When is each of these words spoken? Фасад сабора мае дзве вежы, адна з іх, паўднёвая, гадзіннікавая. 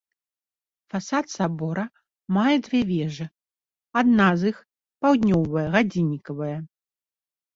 Фасад 0.93 1.25
сабора 1.33 1.83
мае 2.37 2.53
дзве 2.67 2.79
вежы, 2.91 3.27
адна 4.01 4.29
з 4.43 4.53
іх, 4.53 4.57
паўднёвая, 5.05 5.67
гадзіннікавая. 5.75 6.57